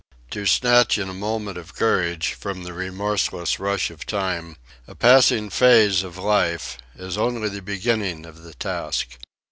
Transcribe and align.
To 0.31 0.47
snatch 0.47 0.97
in 0.97 1.09
a 1.09 1.13
moment 1.13 1.59
of 1.59 1.75
courage, 1.75 2.33
from 2.33 2.63
the 2.63 2.73
remorseless 2.73 3.59
rush 3.59 3.91
of 3.91 4.03
time, 4.03 4.57
a 4.87 4.95
passing 4.95 5.51
phase 5.51 6.01
of 6.01 6.17
life, 6.17 6.79
is 6.95 7.19
only 7.19 7.49
the 7.49 7.61
beginning 7.61 8.25
of 8.25 8.41
the 8.41 8.55
task. 8.55 9.19